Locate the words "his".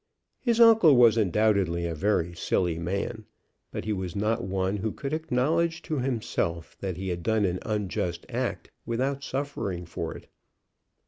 0.39-0.59